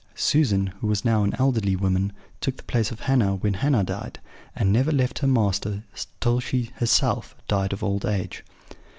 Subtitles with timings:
[0.15, 4.19] Susan, who was now an elderly woman, took the place of Hannah when Hannah died,
[4.55, 5.83] and never left her master
[6.19, 8.43] till she herself died of old age."